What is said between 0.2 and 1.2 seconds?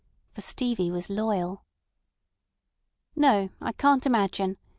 For Stevie was